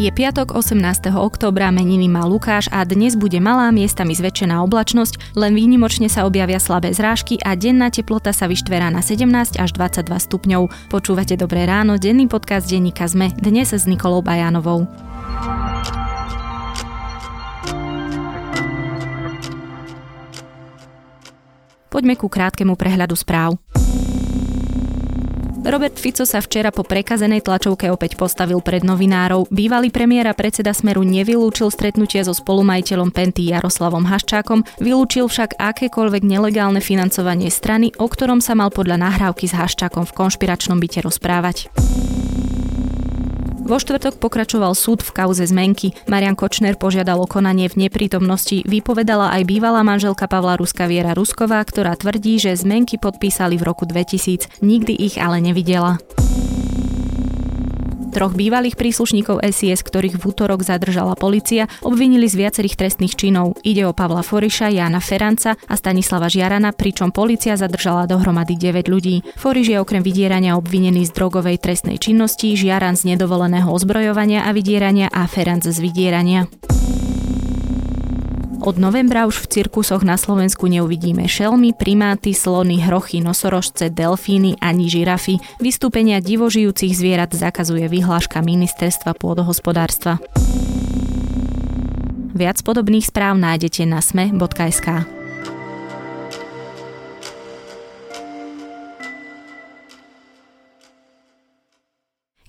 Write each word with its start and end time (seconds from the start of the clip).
Je 0.00 0.08
piatok 0.08 0.56
18. 0.56 1.12
októbra, 1.12 1.68
meniny 1.68 2.08
má 2.08 2.24
Lukáš 2.24 2.72
a 2.72 2.88
dnes 2.88 3.20
bude 3.20 3.36
malá 3.36 3.68
miestami 3.68 4.16
zväčšená 4.16 4.64
oblačnosť, 4.64 5.36
len 5.36 5.52
výnimočne 5.52 6.08
sa 6.08 6.24
objavia 6.24 6.56
slabé 6.56 6.96
zrážky 6.96 7.36
a 7.44 7.52
denná 7.52 7.92
teplota 7.92 8.32
sa 8.32 8.48
vyštverá 8.48 8.88
na 8.88 9.04
17 9.04 9.60
až 9.60 9.70
22 9.76 10.08
stupňov. 10.08 10.72
Počúvate 10.88 11.36
Dobré 11.36 11.68
ráno, 11.68 12.00
denný 12.00 12.32
podcast 12.32 12.64
denníka 12.64 13.04
ZME, 13.04 13.36
dnes 13.44 13.76
s 13.76 13.84
Nikolou 13.84 14.24
Bajánovou. 14.24 14.88
Poďme 21.92 22.16
ku 22.16 22.32
krátkemu 22.32 22.72
prehľadu 22.72 23.20
správ. 23.20 23.60
Robert 25.60 26.00
Fico 26.00 26.24
sa 26.24 26.40
včera 26.40 26.72
po 26.72 26.80
prekazenej 26.80 27.44
tlačovke 27.44 27.92
opäť 27.92 28.16
postavil 28.16 28.64
pred 28.64 28.80
novinárov. 28.80 29.52
Bývalý 29.52 29.92
premiér 29.92 30.32
a 30.32 30.34
predseda 30.34 30.72
Smeru 30.72 31.04
nevylúčil 31.04 31.68
stretnutie 31.68 32.24
so 32.24 32.32
spolumajiteľom 32.32 33.12
Penty 33.12 33.52
Jaroslavom 33.52 34.08
Haščákom, 34.08 34.64
vylúčil 34.80 35.28
však 35.28 35.60
akékoľvek 35.60 36.24
nelegálne 36.24 36.80
financovanie 36.80 37.52
strany, 37.52 37.92
o 38.00 38.08
ktorom 38.08 38.40
sa 38.40 38.56
mal 38.56 38.72
podľa 38.72 39.04
nahrávky 39.04 39.44
s 39.44 39.52
Haščákom 39.52 40.08
v 40.08 40.16
konšpiračnom 40.16 40.80
byte 40.80 41.04
rozprávať. 41.04 41.68
Vo 43.70 43.78
štvrtok 43.78 44.18
pokračoval 44.18 44.74
súd 44.74 44.98
v 44.98 45.14
kauze 45.14 45.46
zmenky. 45.46 45.94
Marian 46.10 46.34
Kočner 46.34 46.74
požiadal 46.74 47.22
o 47.22 47.30
konanie 47.30 47.70
v 47.70 47.86
neprítomnosti. 47.86 48.66
Vypovedala 48.66 49.30
aj 49.30 49.46
bývalá 49.46 49.86
manželka 49.86 50.26
Pavla 50.26 50.58
Ruska 50.58 50.90
Viera 50.90 51.14
Rusková, 51.14 51.62
ktorá 51.62 51.94
tvrdí, 51.94 52.42
že 52.42 52.58
zmenky 52.58 52.98
podpísali 52.98 53.54
v 53.54 53.62
roku 53.62 53.86
2000. 53.86 54.58
Nikdy 54.58 54.98
ich 54.98 55.22
ale 55.22 55.38
nevidela. 55.38 56.02
Troch 58.10 58.34
bývalých 58.34 58.74
príslušníkov 58.74 59.42
SIS, 59.54 59.86
ktorých 59.86 60.18
v 60.18 60.24
útorok 60.26 60.66
zadržala 60.66 61.14
policia, 61.14 61.70
obvinili 61.80 62.26
z 62.26 62.42
viacerých 62.42 62.74
trestných 62.74 63.14
činov. 63.14 63.58
Ide 63.62 63.86
o 63.86 63.94
Pavla 63.94 64.26
Foriša, 64.26 64.74
Jána 64.74 64.98
Feranca 64.98 65.54
a 65.54 65.74
Stanislava 65.78 66.26
Žiarana, 66.26 66.74
pričom 66.74 67.14
policia 67.14 67.54
zadržala 67.54 68.10
dohromady 68.10 68.58
9 68.58 68.90
ľudí. 68.90 69.22
Foriš 69.38 69.72
je 69.72 69.78
okrem 69.78 70.02
vydierania 70.02 70.58
obvinený 70.58 71.06
z 71.06 71.14
drogovej 71.14 71.62
trestnej 71.62 72.02
činnosti, 72.02 72.58
Žiaran 72.58 72.98
z 72.98 73.14
nedovoleného 73.14 73.70
ozbrojovania 73.70 74.46
a 74.46 74.50
vydierania 74.50 75.06
a 75.10 75.26
Feranc 75.30 75.66
z 75.66 75.78
vydierania. 75.78 76.50
Od 78.60 78.76
novembra 78.76 79.24
už 79.24 79.48
v 79.48 79.50
cirkusoch 79.56 80.04
na 80.04 80.20
Slovensku 80.20 80.68
neuvidíme 80.68 81.24
šelmy, 81.24 81.72
primáty, 81.72 82.36
slony, 82.36 82.76
hrochy, 82.84 83.24
nosorožce, 83.24 83.88
delfíny 83.88 84.60
ani 84.60 84.84
žirafy. 84.84 85.40
Vystúpenia 85.64 86.20
divožijúcich 86.20 86.92
zvierat 86.92 87.32
zakazuje 87.32 87.88
vyhláška 87.88 88.44
Ministerstva 88.44 89.16
pôdohospodárstva. 89.16 90.20
Viac 92.36 92.60
podobných 92.60 93.08
správ 93.08 93.40
nájdete 93.40 93.88
na 93.88 94.04
sme.sk. 94.04 95.19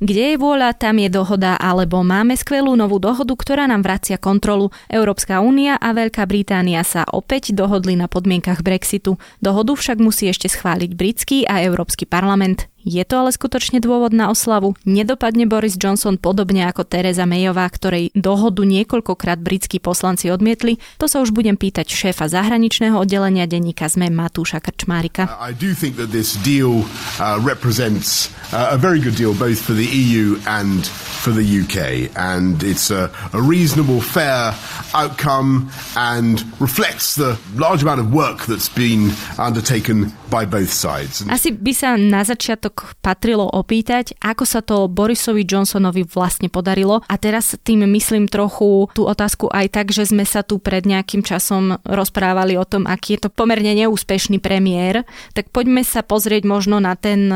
Kde 0.01 0.33
je 0.33 0.41
vôľa, 0.41 0.73
tam 0.81 0.97
je 0.97 1.13
dohoda, 1.13 1.61
alebo 1.61 2.01
máme 2.01 2.33
skvelú 2.33 2.73
novú 2.73 2.97
dohodu, 2.97 3.37
ktorá 3.37 3.69
nám 3.69 3.85
vracia 3.85 4.17
kontrolu. 4.17 4.73
Európska 4.89 5.45
únia 5.45 5.77
a 5.77 5.93
Veľká 5.93 6.25
Británia 6.25 6.81
sa 6.81 7.05
opäť 7.05 7.53
dohodli 7.53 7.93
na 7.93 8.09
podmienkach 8.09 8.65
Brexitu. 8.65 9.21
Dohodu 9.45 9.77
však 9.77 10.01
musí 10.01 10.25
ešte 10.25 10.49
schváliť 10.49 10.97
britský 10.97 11.45
a 11.45 11.61
Európsky 11.61 12.09
parlament. 12.09 12.65
Je 12.81 13.03
to 13.05 13.21
ale 13.21 13.29
skutočne 13.29 13.77
dôvod 13.77 14.09
na 14.09 14.33
oslavu? 14.33 14.73
Nedopadne 14.89 15.45
Boris 15.45 15.77
Johnson 15.77 16.17
podobne 16.17 16.65
ako 16.65 16.81
Teresa 16.85 17.29
Mayová, 17.29 17.69
ktorej 17.69 18.09
dohodu 18.17 18.65
niekoľkokrát 18.65 19.37
britskí 19.37 19.77
poslanci 19.77 20.33
odmietli? 20.33 20.81
To 20.97 21.05
sa 21.05 21.21
už 21.21 21.29
budem 21.29 21.61
pýtať 21.61 21.85
šéfa 21.85 22.25
zahraničného 22.25 22.97
oddelenia 22.97 23.45
denníka 23.45 23.85
ZME 23.85 24.09
Matúša 24.09 24.57
Krčmárika. 24.63 25.29
I 25.37 25.53
do 25.53 25.77
think 25.77 25.97
that 26.01 26.09
this 26.09 26.33
deal 26.41 26.81
uh, 27.21 27.37
represents 27.37 28.33
uh, 28.49 28.73
a 28.73 28.77
very 28.81 28.97
good 28.97 29.13
deal 29.13 29.37
both 29.37 29.61
for 29.61 29.77
the 29.77 29.85
EU 29.85 30.41
and 30.49 30.81
for 31.21 31.29
the 31.29 31.45
UK 31.45 32.09
and 32.17 32.65
it's 32.65 32.89
a, 32.89 33.13
a 33.33 33.41
reasonable, 33.41 34.01
fair 34.01 34.57
outcome 34.97 35.69
and 35.93 36.41
reflects 36.57 37.15
the 37.15 37.37
large 37.55 37.85
amount 37.85 38.01
of 38.01 38.09
work 38.13 38.49
that's 38.49 38.69
been 38.69 39.13
undertaken 39.37 40.09
by 40.31 40.47
both 40.47 40.71
sides. 40.73 41.21
Asi 41.27 41.51
by 41.51 41.73
sa 41.75 41.99
na 41.99 42.23
začiatok 42.23 42.70
začiatok 42.71 42.95
patrilo 43.03 43.45
opýtať, 43.51 44.15
ako 44.23 44.43
sa 44.47 44.61
to 44.63 44.87
Borisovi 44.87 45.43
Johnsonovi 45.43 46.07
vlastne 46.07 46.47
podarilo. 46.47 47.03
A 47.07 47.15
teraz 47.19 47.55
tým 47.63 47.83
myslím 47.83 48.31
trochu 48.31 48.87
tú 48.95 49.03
otázku 49.05 49.51
aj 49.51 49.67
tak, 49.75 49.91
že 49.91 50.07
sme 50.07 50.23
sa 50.23 50.41
tu 50.45 50.57
pred 50.57 50.85
nejakým 50.87 51.21
časom 51.25 51.77
rozprávali 51.83 52.55
o 52.55 52.65
tom, 52.65 52.87
aký 52.87 53.19
je 53.19 53.27
to 53.27 53.29
pomerne 53.29 53.75
neúspešný 53.75 54.39
premiér. 54.39 55.03
Tak 55.35 55.51
poďme 55.51 55.83
sa 55.83 56.01
pozrieť 56.05 56.47
možno 56.47 56.79
na 56.79 56.95
ten 56.95 57.27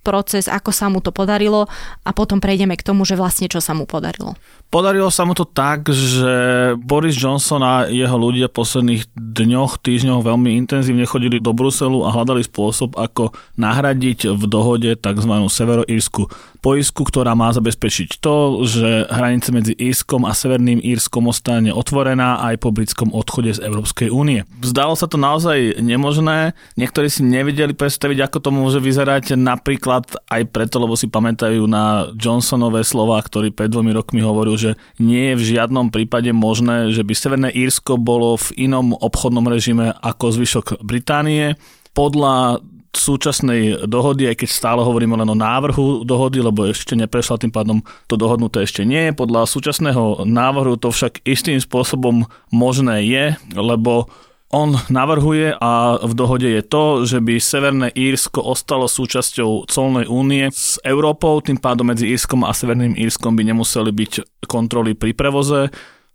proces, 0.00 0.48
ako 0.48 0.70
sa 0.72 0.88
mu 0.88 1.04
to 1.04 1.12
podarilo 1.12 1.68
a 2.04 2.10
potom 2.16 2.40
prejdeme 2.40 2.76
k 2.76 2.86
tomu, 2.86 3.04
že 3.04 3.16
vlastne 3.16 3.46
čo 3.46 3.60
sa 3.60 3.76
mu 3.76 3.84
podarilo. 3.84 4.34
Podarilo 4.70 5.10
sa 5.12 5.26
mu 5.26 5.34
to 5.34 5.44
tak, 5.44 5.90
že 5.90 6.32
Boris 6.78 7.18
Johnson 7.18 7.60
a 7.60 7.90
jeho 7.90 8.14
ľudia 8.16 8.46
v 8.48 8.56
posledných 8.56 9.02
dňoch, 9.14 9.82
týždňoch 9.82 10.22
veľmi 10.22 10.56
intenzívne 10.56 11.04
chodili 11.04 11.42
do 11.42 11.50
Bruselu 11.50 12.06
a 12.06 12.14
hľadali 12.14 12.46
spôsob, 12.46 12.96
ako 12.96 13.34
nahradiť 13.58 14.30
v 14.30 14.42
dohode 14.46 14.90
tzv. 14.94 15.32
severoírsku 15.50 16.30
poisku, 16.60 17.02
ktorá 17.08 17.32
má 17.32 17.48
zabezpečiť 17.50 18.20
to, 18.20 18.64
že 18.68 19.08
hranice 19.08 19.48
medzi 19.50 19.72
Írskom 19.74 20.28
a 20.28 20.36
Severným 20.36 20.78
Írskom 20.80 21.26
ostane 21.26 21.72
otvorená 21.72 22.44
aj 22.44 22.60
po 22.60 22.70
britskom 22.70 23.10
odchode 23.16 23.56
z 23.56 23.64
Európskej 23.64 24.12
únie. 24.12 24.44
Zdalo 24.60 24.92
sa 24.94 25.08
to 25.08 25.16
naozaj 25.16 25.80
nemožné, 25.80 26.52
niektorí 26.76 27.08
si 27.08 27.24
nevedeli 27.24 27.72
predstaviť, 27.72 28.28
ako 28.28 28.38
to 28.44 28.50
môže 28.52 28.78
vyzerať 28.78 29.34
napríklad 29.34 30.06
aj 30.28 30.42
preto, 30.52 30.78
lebo 30.78 30.94
si 30.94 31.08
pamätajú 31.08 31.64
na 31.64 32.12
Johnsonové 32.14 32.84
slova, 32.84 33.16
ktorý 33.20 33.50
pred 33.50 33.72
dvomi 33.72 33.96
rokmi 33.96 34.20
hovoril, 34.20 34.56
že 34.60 34.70
nie 35.00 35.32
je 35.32 35.38
v 35.40 35.46
žiadnom 35.56 35.88
prípade 35.88 36.30
možné, 36.30 36.92
že 36.92 37.02
by 37.02 37.12
Severné 37.16 37.50
Írsko 37.50 37.96
bolo 37.96 38.36
v 38.36 38.68
inom 38.68 38.92
obchodnom 38.94 39.48
režime 39.48 39.96
ako 40.04 40.36
zvyšok 40.36 40.84
Británie. 40.84 41.56
Podľa 41.90 42.62
súčasnej 42.90 43.86
dohody, 43.86 44.26
aj 44.26 44.42
keď 44.42 44.48
stále 44.50 44.82
hovoríme 44.82 45.14
len 45.14 45.30
o 45.30 45.38
návrhu 45.38 46.02
dohody, 46.02 46.42
lebo 46.42 46.66
ešte 46.66 46.98
neprešla, 46.98 47.42
tým 47.42 47.54
pádom 47.54 47.78
to 48.10 48.18
dohodnuté 48.18 48.66
ešte 48.66 48.82
nie 48.82 49.10
je. 49.10 49.16
Podľa 49.16 49.46
súčasného 49.46 50.26
návrhu 50.26 50.74
to 50.74 50.90
však 50.90 51.22
istým 51.22 51.62
spôsobom 51.62 52.26
možné 52.50 53.06
je, 53.06 53.24
lebo 53.54 54.10
on 54.50 54.74
navrhuje 54.90 55.54
a 55.62 56.02
v 56.02 56.12
dohode 56.18 56.50
je 56.50 56.62
to, 56.66 57.06
že 57.06 57.22
by 57.22 57.38
Severné 57.38 57.88
Írsko 57.94 58.42
ostalo 58.42 58.90
súčasťou 58.90 59.70
colnej 59.70 60.10
únie 60.10 60.50
s 60.50 60.74
Európou, 60.82 61.38
tým 61.38 61.54
pádom 61.54 61.86
medzi 61.86 62.10
Írskom 62.10 62.42
a 62.42 62.50
Severným 62.50 62.98
Írskom 62.98 63.38
by 63.38 63.46
nemuseli 63.46 63.94
byť 63.94 64.12
kontroly 64.50 64.98
pri 64.98 65.14
prevoze 65.14 65.70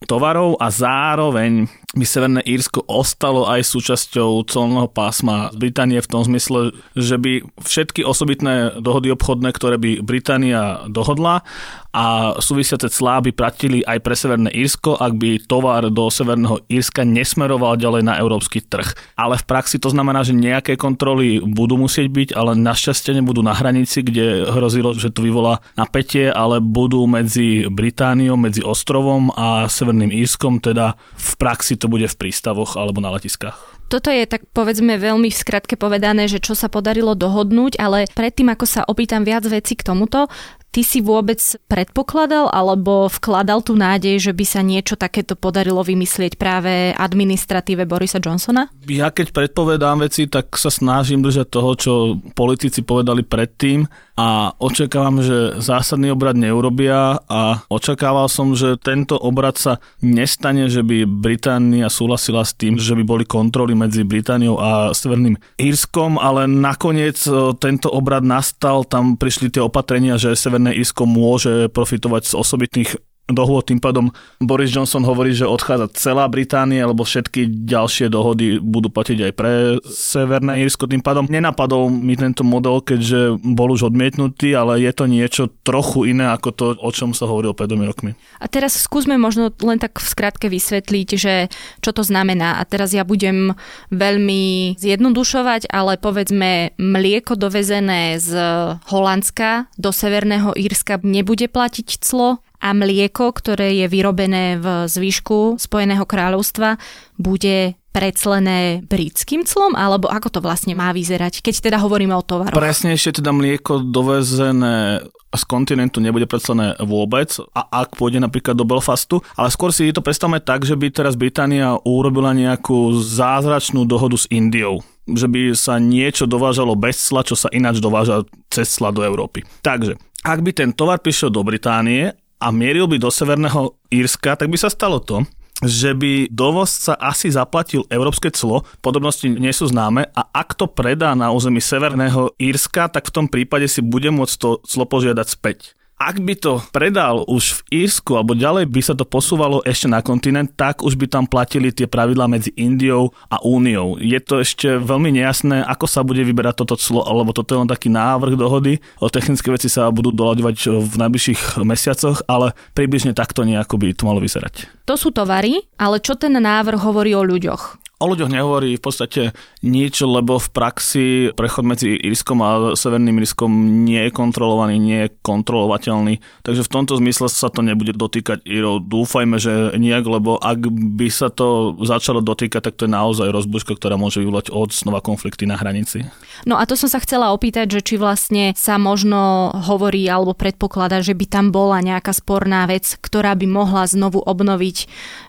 tovarov 0.06 0.62
a 0.62 0.70
zároveň 0.70 1.68
by 1.96 2.06
Severné 2.06 2.42
Írsko 2.44 2.84
ostalo 2.86 3.48
aj 3.48 3.64
súčasťou 3.64 4.44
colného 4.46 4.92
pásma 4.92 5.50
Británie 5.56 6.04
v 6.04 6.12
tom 6.12 6.22
zmysle, 6.28 6.76
že 6.94 7.16
by 7.16 7.48
všetky 7.64 8.04
osobitné 8.04 8.84
dohody 8.84 9.16
obchodné, 9.16 9.56
ktoré 9.56 9.80
by 9.80 10.04
Británia 10.04 10.84
dohodla 10.92 11.48
a 11.96 12.36
súvisiace 12.44 12.92
clá 12.92 13.24
by 13.24 13.32
platili 13.32 13.80
aj 13.88 14.04
pre 14.04 14.20
Severné 14.20 14.52
Írsko, 14.52 15.00
ak 15.00 15.16
by 15.16 15.40
tovar 15.48 15.88
do 15.88 16.12
Severného 16.12 16.60
Írska 16.68 17.08
nesmeroval 17.08 17.80
ďalej 17.80 18.04
na 18.04 18.20
európsky 18.20 18.60
trh. 18.60 18.92
Ale 19.16 19.40
v 19.40 19.48
praxi 19.48 19.80
to 19.80 19.88
znamená, 19.88 20.28
že 20.28 20.36
nejaké 20.36 20.76
kontroly 20.76 21.40
budú 21.40 21.80
musieť 21.80 22.12
byť, 22.12 22.30
ale 22.36 22.60
našťastie 22.60 23.16
nebudú 23.16 23.40
na 23.40 23.56
hranici, 23.56 24.04
kde 24.04 24.44
hrozilo, 24.44 24.92
že 24.92 25.08
to 25.08 25.24
vyvolá 25.24 25.64
napätie, 25.80 26.28
ale 26.28 26.60
budú 26.60 27.08
medzi 27.08 27.64
Britániou, 27.72 28.36
medzi 28.36 28.60
ostrovom 28.60 29.32
a 29.32 29.72
Severným 29.96 30.12
Írskom, 30.12 30.60
teda 30.60 31.00
v 31.16 31.32
praxi 31.40 31.80
to 31.80 31.88
bude 31.88 32.04
v 32.04 32.20
prístavoch 32.20 32.76
alebo 32.76 33.00
na 33.00 33.16
letiskách. 33.16 33.56
Toto 33.88 34.12
je 34.12 34.28
tak 34.28 34.44
povedzme 34.52 35.00
veľmi 35.00 35.32
v 35.32 35.40
skratke 35.40 35.80
povedané, 35.80 36.28
že 36.28 36.44
čo 36.44 36.52
sa 36.52 36.68
podarilo 36.68 37.16
dohodnúť, 37.16 37.80
ale 37.80 38.04
predtým 38.12 38.52
ako 38.52 38.68
sa 38.68 38.84
opýtam 38.84 39.24
viac 39.24 39.48
veci 39.48 39.80
k 39.80 39.88
tomuto, 39.88 40.28
Ty 40.76 40.84
si 40.84 41.00
vôbec 41.00 41.40
predpokladal 41.72 42.52
alebo 42.52 43.08
vkladal 43.08 43.64
tú 43.64 43.80
nádej, 43.80 44.20
že 44.20 44.36
by 44.36 44.44
sa 44.44 44.60
niečo 44.60 45.00
takéto 45.00 45.40
podarilo 45.40 45.80
vymyslieť 45.80 46.36
práve 46.36 46.92
administratíve 47.00 47.88
Borisa 47.88 48.20
Johnsona? 48.20 48.68
Ja 48.84 49.08
keď 49.08 49.32
predpovedám 49.32 50.04
veci, 50.04 50.28
tak 50.28 50.60
sa 50.60 50.68
snažím 50.68 51.24
držať 51.24 51.48
toho, 51.48 51.72
čo 51.80 51.94
politici 52.36 52.84
povedali 52.84 53.24
predtým 53.24 53.88
a 54.20 54.52
očakávam, 54.60 55.24
že 55.24 55.64
zásadný 55.64 56.12
obrad 56.12 56.36
neurobia 56.36 57.24
a 57.24 57.64
očakával 57.72 58.32
som, 58.32 58.52
že 58.56 58.80
tento 58.80 59.16
obrad 59.16 59.60
sa 59.60 59.84
nestane, 60.00 60.72
že 60.72 60.84
by 60.84 61.04
Británia 61.04 61.92
súhlasila 61.92 62.44
s 62.44 62.56
tým, 62.56 62.80
že 62.80 62.96
by 62.96 63.04
boli 63.04 63.24
kontroly 63.28 63.76
medzi 63.76 64.08
Britániou 64.08 64.56
a 64.60 64.96
Severným 64.96 65.36
Írskom, 65.60 66.16
ale 66.16 66.48
nakoniec 66.48 67.20
e, 67.28 67.56
tento 67.60 67.92
obrad 67.92 68.24
nastal, 68.24 68.88
tam 68.88 69.20
prišli 69.20 69.52
tie 69.52 69.60
opatrenia, 69.64 70.16
že 70.16 70.32
Severný 70.32 70.65
Severné 70.66 70.82
Írsko 70.82 71.06
môže 71.06 71.70
profitovať 71.70 72.26
z 72.26 72.34
osobitných 72.42 72.92
dohôd. 73.26 73.66
Tým 73.66 73.82
pádom 73.82 74.14
Boris 74.38 74.70
Johnson 74.70 75.02
hovorí, 75.02 75.34
že 75.34 75.50
odchádza 75.50 75.90
celá 75.98 76.30
Británia, 76.30 76.86
lebo 76.86 77.02
všetky 77.02 77.66
ďalšie 77.66 78.14
dohody 78.14 78.62
budú 78.62 78.94
platiť 78.94 79.18
aj 79.30 79.32
pre 79.34 79.54
Severné 79.90 80.62
Írsko. 80.62 80.86
Tým 80.86 81.02
pádom 81.02 81.26
nenapadol 81.26 81.90
mi 81.90 82.14
tento 82.14 82.46
model, 82.46 82.86
keďže 82.86 83.42
bol 83.42 83.74
už 83.74 83.90
odmietnutý, 83.90 84.54
ale 84.54 84.86
je 84.86 84.92
to 84.94 85.10
niečo 85.10 85.44
trochu 85.66 86.14
iné 86.14 86.30
ako 86.30 86.50
to, 86.54 86.66
o 86.78 86.90
čom 86.94 87.18
sa 87.18 87.26
hovorilo 87.26 87.58
pred 87.58 87.66
dvomi 87.66 87.86
rokmi. 87.90 88.12
A 88.38 88.46
teraz 88.46 88.78
skúsme 88.78 89.18
možno 89.18 89.50
len 89.66 89.82
tak 89.82 89.98
v 89.98 90.06
skratke 90.06 90.46
vysvetliť, 90.46 91.08
že 91.18 91.50
čo 91.82 91.92
to 91.96 92.06
znamená. 92.06 92.62
A 92.62 92.64
teraz 92.70 92.94
ja 92.94 93.02
budem 93.02 93.58
veľmi 93.90 94.78
zjednodušovať, 94.78 95.74
ale 95.74 95.98
povedzme 95.98 96.78
mlieko 96.78 97.34
dovezené 97.34 98.22
z 98.22 98.38
Holandska 98.86 99.66
do 99.82 99.90
Severného 99.90 100.54
Írska 100.54 101.02
nebude 101.02 101.50
platiť 101.50 102.06
clo 102.06 102.46
a 102.66 102.74
mlieko, 102.74 103.30
ktoré 103.30 103.78
je 103.78 103.86
vyrobené 103.86 104.58
v 104.58 104.90
zvyšku 104.90 105.62
Spojeného 105.62 106.02
kráľovstva, 106.02 106.82
bude 107.22 107.78
preclené 107.96 108.84
britským 108.84 109.48
clom, 109.48 109.72
alebo 109.72 110.12
ako 110.12 110.28
to 110.28 110.40
vlastne 110.44 110.76
má 110.76 110.92
vyzerať, 110.92 111.40
keď 111.40 111.72
teda 111.72 111.78
hovoríme 111.80 112.12
o 112.12 112.26
tovaroch? 112.26 112.52
Presnejšie 112.52 113.24
teda 113.24 113.32
mlieko 113.32 113.80
dovezené 113.88 115.08
z 115.32 115.44
kontinentu 115.48 116.04
nebude 116.04 116.28
preclené 116.28 116.76
vôbec 116.84 117.32
a 117.56 117.86
ak 117.86 117.96
pôjde 117.96 118.20
napríklad 118.20 118.58
do 118.58 118.68
Belfastu, 118.68 119.24
ale 119.40 119.48
skôr 119.48 119.72
si 119.72 119.96
to 119.96 120.04
predstavme 120.04 120.44
tak, 120.44 120.68
že 120.68 120.76
by 120.76 120.92
teraz 120.92 121.16
Británia 121.16 121.80
urobila 121.88 122.36
nejakú 122.36 122.92
zázračnú 123.00 123.88
dohodu 123.88 124.18
s 124.18 124.28
Indiou 124.34 124.82
že 125.06 125.30
by 125.30 125.54
sa 125.54 125.78
niečo 125.78 126.26
dovážalo 126.26 126.74
bez 126.74 126.98
cla, 126.98 127.22
čo 127.22 127.38
sa 127.38 127.46
ináč 127.54 127.78
dováža 127.78 128.26
cez 128.50 128.74
cla 128.74 128.90
do 128.90 129.06
Európy. 129.06 129.46
Takže, 129.62 130.02
ak 130.26 130.42
by 130.42 130.50
ten 130.50 130.74
tovar 130.74 130.98
prišiel 130.98 131.30
do 131.30 131.46
Británie 131.46 132.10
a 132.40 132.48
mieril 132.50 132.88
by 132.88 132.98
do 133.00 133.12
Severného 133.12 133.78
Írska, 133.92 134.36
tak 134.40 134.48
by 134.52 134.58
sa 134.60 134.72
stalo 134.72 135.00
to, 135.04 135.24
že 135.64 135.96
by 135.96 136.28
dovozca 136.28 137.00
asi 137.00 137.32
zaplatil 137.32 137.88
európske 137.88 138.28
clo, 138.34 138.68
podobnosti 138.84 139.24
nie 139.24 139.56
sú 139.56 139.72
známe 139.72 140.04
a 140.12 140.22
ak 140.36 140.58
to 140.60 140.68
predá 140.68 141.16
na 141.16 141.32
území 141.32 141.64
Severného 141.64 142.36
Írska, 142.36 142.92
tak 142.92 143.08
v 143.08 143.16
tom 143.16 143.26
prípade 143.32 143.72
si 143.72 143.80
bude 143.80 144.12
môcť 144.12 144.36
to 144.36 144.60
clo 144.68 144.84
požiadať 144.84 145.28
späť. 145.32 145.75
Ak 145.96 146.20
by 146.20 146.36
to 146.36 146.60
predal 146.76 147.24
už 147.24 147.64
v 147.64 147.88
Írsku 147.88 148.20
alebo 148.20 148.36
ďalej 148.36 148.68
by 148.68 148.82
sa 148.84 149.00
to 149.00 149.08
posúvalo 149.08 149.64
ešte 149.64 149.88
na 149.88 150.04
kontinent, 150.04 150.52
tak 150.52 150.84
už 150.84 151.00
by 151.00 151.08
tam 151.08 151.24
platili 151.24 151.72
tie 151.72 151.88
pravidlá 151.88 152.28
medzi 152.28 152.52
Indiou 152.60 153.16
a 153.32 153.40
Úniou. 153.40 153.96
Je 154.04 154.20
to 154.20 154.44
ešte 154.44 154.76
veľmi 154.76 155.16
nejasné, 155.16 155.64
ako 155.64 155.88
sa 155.88 156.04
bude 156.04 156.20
vyberať 156.20 156.68
toto 156.68 156.76
clo, 156.76 157.00
alebo 157.08 157.32
toto 157.32 157.56
je 157.56 157.64
len 157.64 157.72
taký 157.72 157.88
návrh 157.88 158.36
dohody. 158.36 158.84
O 159.00 159.08
technické 159.08 159.48
veci 159.48 159.72
sa 159.72 159.88
budú 159.88 160.12
doľaďovať 160.12 160.84
v 160.84 160.96
najbližších 161.00 161.64
mesiacoch, 161.64 162.28
ale 162.28 162.52
približne 162.76 163.16
takto 163.16 163.48
nejako 163.48 163.80
by 163.80 163.96
to 163.96 164.04
malo 164.04 164.20
vyzerať. 164.20 164.68
To 164.92 165.00
sú 165.00 165.16
tovary, 165.16 165.64
ale 165.80 166.04
čo 166.04 166.20
ten 166.20 166.36
návrh 166.36 166.84
hovorí 166.84 167.16
o 167.16 167.24
ľuďoch? 167.24 167.85
O 167.96 168.12
ľuďoch 168.12 168.28
nehovorí 168.28 168.76
v 168.76 168.84
podstate 168.84 169.22
nič, 169.64 170.04
lebo 170.04 170.36
v 170.36 170.52
praxi 170.52 171.06
prechod 171.32 171.64
medzi 171.64 171.96
Irskom 171.96 172.44
a 172.44 172.76
Severným 172.76 173.24
Irskom 173.24 173.48
nie 173.88 174.04
je 174.04 174.12
kontrolovaný, 174.12 174.76
nie 174.84 175.00
je 175.08 175.14
kontrolovateľný. 175.24 176.20
Takže 176.44 176.68
v 176.68 176.74
tomto 176.76 177.00
zmysle 177.00 177.32
sa 177.32 177.48
to 177.48 177.64
nebude 177.64 177.96
dotýkať 177.96 178.44
Irov. 178.44 178.84
Dúfajme, 178.84 179.40
že 179.40 179.72
nejak, 179.80 180.12
lebo 180.12 180.36
ak 180.36 180.68
by 180.68 181.08
sa 181.08 181.32
to 181.32 181.80
začalo 181.88 182.20
dotýkať, 182.20 182.68
tak 182.68 182.76
to 182.76 182.84
je 182.84 182.92
naozaj 182.92 183.32
rozbuška, 183.32 183.80
ktorá 183.80 183.96
môže 183.96 184.20
vyvolať 184.20 184.52
od 184.52 184.76
znova 184.76 185.00
konflikty 185.00 185.48
na 185.48 185.56
hranici. 185.56 186.04
No 186.44 186.60
a 186.60 186.68
to 186.68 186.76
som 186.76 186.92
sa 186.92 187.00
chcela 187.00 187.32
opýtať, 187.32 187.80
že 187.80 187.82
či 187.82 187.96
vlastne 187.96 188.52
sa 188.60 188.76
možno 188.76 189.56
hovorí 189.56 190.04
alebo 190.12 190.36
predpokladá, 190.36 191.00
že 191.00 191.16
by 191.16 191.32
tam 191.32 191.56
bola 191.56 191.80
nejaká 191.80 192.12
sporná 192.12 192.68
vec, 192.68 193.00
ktorá 193.00 193.40
by 193.40 193.48
mohla 193.48 193.88
znovu 193.88 194.20
obnoviť, 194.20 194.78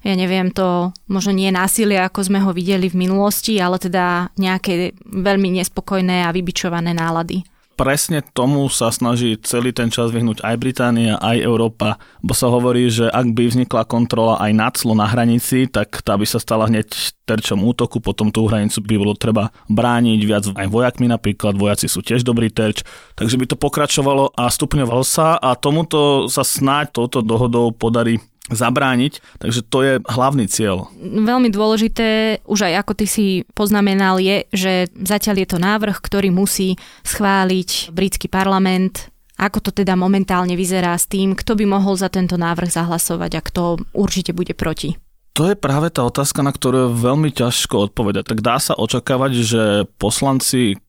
ja 0.03 0.19
neviem, 0.19 0.51
to 0.51 0.91
možno 1.07 1.31
nie 1.31 1.55
násilie, 1.55 2.03
ako 2.03 2.27
sme 2.27 2.43
ho 2.43 2.56
videli 2.56 2.88
v 2.88 3.05
minulosti, 3.05 3.61
ale 3.61 3.76
teda 3.76 4.32
nejaké 4.41 4.97
veľmi 5.05 5.61
nespokojné 5.61 6.25
a 6.25 6.32
vybičované 6.32 6.97
nálady. 6.97 7.44
Presne 7.76 8.25
tomu 8.25 8.73
sa 8.73 8.88
snaží 8.88 9.37
celý 9.44 9.69
ten 9.69 9.93
čas 9.93 10.08
vyhnúť 10.08 10.41
aj 10.41 10.56
Británia, 10.56 11.20
aj 11.20 11.44
Európa, 11.44 12.00
bo 12.25 12.32
sa 12.32 12.49
hovorí, 12.49 12.88
že 12.88 13.05
ak 13.12 13.37
by 13.37 13.53
vznikla 13.53 13.85
kontrola 13.85 14.41
aj 14.41 14.53
na 14.56 14.73
clo 14.73 14.97
na 14.97 15.05
hranici, 15.05 15.69
tak 15.69 16.00
tá 16.00 16.17
by 16.17 16.25
sa 16.25 16.41
stala 16.41 16.73
hneď 16.73 16.88
terčom 17.29 17.61
útoku, 17.61 18.00
potom 18.00 18.32
tú 18.32 18.49
hranicu 18.49 18.81
by 18.81 18.97
bolo 18.97 19.12
treba 19.12 19.52
brániť 19.69 20.20
viac 20.25 20.49
aj 20.56 20.73
vojakmi 20.73 21.05
napríklad, 21.05 21.61
vojaci 21.61 21.85
sú 21.85 22.00
tiež 22.00 22.25
dobrý 22.25 22.49
terč, 22.49 22.81
takže 23.12 23.37
by 23.37 23.44
to 23.44 23.61
pokračovalo 23.61 24.32
a 24.32 24.49
stupňovalo 24.49 25.05
sa 25.05 25.37
a 25.37 25.52
tomuto 25.52 26.32
sa 26.32 26.49
snáď 26.49 26.97
touto 26.97 27.20
dohodou 27.20 27.76
podarí 27.76 28.25
zabrániť, 28.51 29.43
takže 29.43 29.61
to 29.67 29.79
je 29.83 29.93
hlavný 30.07 30.47
cieľ. 30.47 30.87
Veľmi 31.03 31.51
dôležité, 31.51 32.41
už 32.47 32.71
aj 32.71 32.75
ako 32.87 32.93
ty 32.95 33.07
si 33.11 33.27
poznamenal, 33.59 34.23
je, 34.23 34.47
že 34.55 34.73
zatiaľ 34.95 35.43
je 35.43 35.49
to 35.51 35.59
návrh, 35.59 35.99
ktorý 35.99 36.31
musí 36.31 36.79
schváliť 37.03 37.91
britský 37.91 38.31
parlament. 38.31 39.11
Ako 39.37 39.61
to 39.61 39.71
teda 39.75 39.99
momentálne 39.99 40.57
vyzerá 40.57 40.97
s 40.97 41.11
tým, 41.11 41.37
kto 41.37 41.59
by 41.61 41.65
mohol 41.69 41.93
za 41.99 42.09
tento 42.09 42.41
návrh 42.41 42.73
zahlasovať 42.73 43.33
a 43.37 43.45
kto 43.45 43.63
určite 43.93 44.33
bude 44.33 44.57
proti? 44.57 44.97
To 45.37 45.53
je 45.53 45.57
práve 45.59 45.93
tá 45.93 46.01
otázka, 46.01 46.41
na 46.41 46.49
ktorú 46.49 46.89
je 46.89 46.97
veľmi 46.97 47.29
ťažko 47.29 47.93
odpovedať. 47.93 48.33
Tak 48.33 48.41
dá 48.41 48.57
sa 48.57 48.73
očakávať, 48.73 49.33
že 49.45 49.63
poslanci 50.01 50.81